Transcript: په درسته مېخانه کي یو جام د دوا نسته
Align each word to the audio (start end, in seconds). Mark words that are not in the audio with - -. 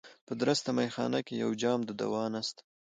په 0.27 0.33
درسته 0.41 0.69
مېخانه 0.77 1.19
کي 1.27 1.33
یو 1.43 1.51
جام 1.63 1.79
د 1.85 1.91
دوا 2.01 2.23
نسته 2.33 2.61